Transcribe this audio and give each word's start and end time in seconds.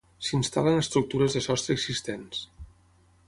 S'instal·la 0.27 0.71
en 0.77 0.81
estructures 0.83 1.37
de 1.37 1.43
sostre 1.49 1.75
existents. 1.79 2.43